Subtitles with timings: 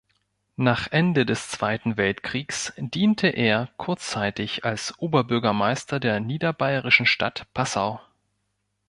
[0.55, 8.01] Nach Ende des Zweiten Weltkriegs diente er kurzzeitig als Oberbürgermeister der niederbayerischen Stadt Passau.